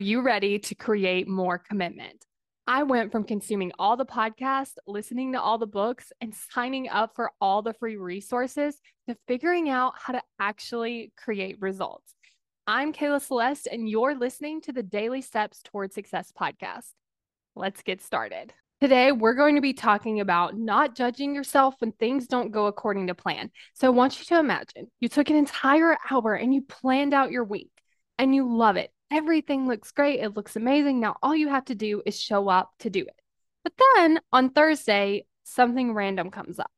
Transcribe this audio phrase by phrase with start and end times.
[0.00, 2.26] you ready to create more commitment?
[2.66, 7.14] I went from consuming all the podcasts, listening to all the books, and signing up
[7.14, 12.14] for all the free resources to figuring out how to actually create results.
[12.66, 16.90] I'm Kayla Celeste, and you're listening to the Daily Steps Toward Success podcast.
[17.54, 18.52] Let's get started.
[18.80, 23.06] Today, we're going to be talking about not judging yourself when things don't go according
[23.06, 23.50] to plan.
[23.74, 27.30] So, I want you to imagine you took an entire hour and you planned out
[27.30, 27.70] your week
[28.18, 30.20] and you love it everything looks great.
[30.20, 30.98] It looks amazing.
[31.00, 33.20] Now all you have to do is show up to do it.
[33.62, 36.70] But then on Thursday, something random comes up.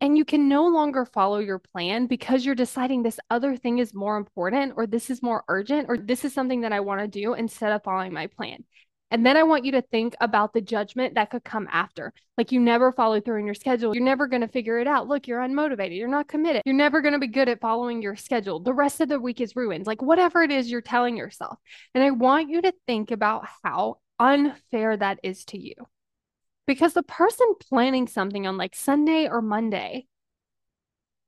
[0.00, 3.94] And you can no longer follow your plan because you're deciding this other thing is
[3.94, 7.08] more important, or this is more urgent, or this is something that I want to
[7.08, 8.64] do instead of following my plan.
[9.12, 12.14] And then I want you to think about the judgment that could come after.
[12.38, 13.94] Like you never follow through in your schedule.
[13.94, 15.06] You're never going to figure it out.
[15.06, 15.98] Look, you're unmotivated.
[15.98, 16.62] You're not committed.
[16.64, 18.58] You're never going to be good at following your schedule.
[18.58, 19.86] The rest of the week is ruined.
[19.86, 21.58] Like whatever it is you're telling yourself.
[21.94, 25.74] And I want you to think about how unfair that is to you.
[26.66, 30.06] Because the person planning something on like Sunday or Monday,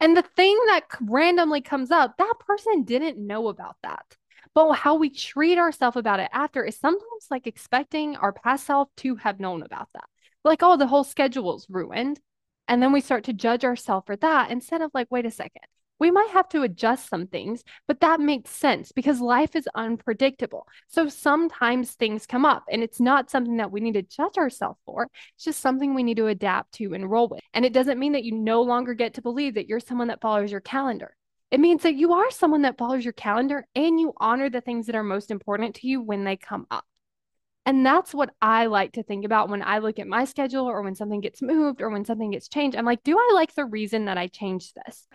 [0.00, 4.16] and the thing that randomly comes up, that person didn't know about that.
[4.58, 8.88] But how we treat ourselves about it after is sometimes like expecting our past self
[8.96, 10.02] to have known about that.
[10.42, 12.18] Like, oh, the whole schedule's ruined.
[12.66, 15.62] And then we start to judge ourselves for that instead of like, wait a second,
[16.00, 20.66] we might have to adjust some things, but that makes sense because life is unpredictable.
[20.88, 24.80] So sometimes things come up and it's not something that we need to judge ourselves
[24.84, 25.06] for.
[25.36, 27.42] It's just something we need to adapt to and roll with.
[27.54, 30.20] And it doesn't mean that you no longer get to believe that you're someone that
[30.20, 31.14] follows your calendar.
[31.50, 34.86] It means that you are someone that follows your calendar and you honor the things
[34.86, 36.84] that are most important to you when they come up.
[37.64, 40.82] And that's what I like to think about when I look at my schedule or
[40.82, 42.76] when something gets moved or when something gets changed.
[42.76, 45.06] I'm like, do I like the reason that I changed this?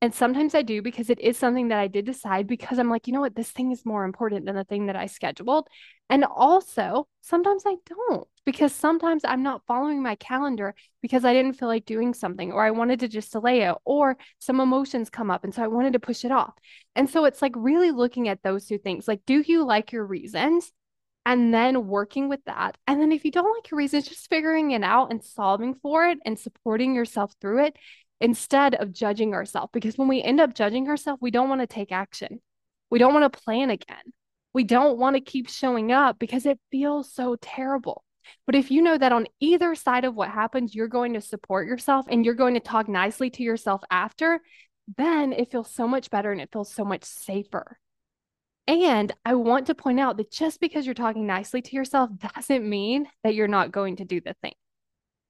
[0.00, 3.08] And sometimes I do because it is something that I did decide because I'm like,
[3.08, 5.66] you know what, this thing is more important than the thing that I scheduled.
[6.08, 11.54] And also, sometimes I don't because sometimes I'm not following my calendar because I didn't
[11.54, 15.32] feel like doing something or I wanted to just delay it or some emotions come
[15.32, 15.42] up.
[15.42, 16.54] And so I wanted to push it off.
[16.94, 20.06] And so it's like really looking at those two things like, do you like your
[20.06, 20.70] reasons?
[21.26, 22.78] And then working with that.
[22.86, 26.06] And then if you don't like your reasons, just figuring it out and solving for
[26.06, 27.76] it and supporting yourself through it
[28.20, 29.70] instead of judging ourselves.
[29.72, 32.40] Because when we end up judging ourselves, we don't want to take action.
[32.90, 34.12] We don't want to plan again.
[34.52, 38.04] We don't want to keep showing up because it feels so terrible.
[38.46, 41.66] But if you know that on either side of what happens, you're going to support
[41.66, 44.40] yourself and you're going to talk nicely to yourself after,
[44.96, 47.78] then it feels so much better and it feels so much safer.
[48.66, 52.68] And I want to point out that just because you're talking nicely to yourself doesn't
[52.68, 54.54] mean that you're not going to do the thing.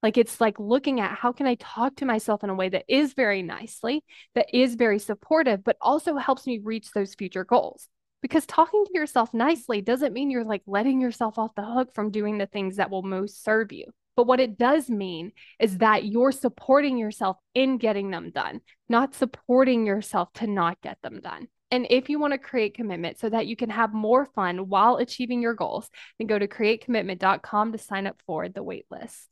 [0.03, 2.85] Like it's like looking at how can I talk to myself in a way that
[2.89, 4.05] is very nicely,
[4.35, 7.89] that is very supportive, but also helps me reach those future goals.
[8.23, 12.11] Because talking to yourself nicely doesn't mean you're like letting yourself off the hook from
[12.11, 13.87] doing the things that will most serve you.
[14.17, 19.15] But what it does mean is that you're supporting yourself in getting them done, not
[19.15, 21.47] supporting yourself to not get them done.
[21.71, 24.97] And if you want to create commitment so that you can have more fun while
[24.97, 25.89] achieving your goals,
[26.19, 29.27] then go to createcommitment.com to sign up for the waitlist.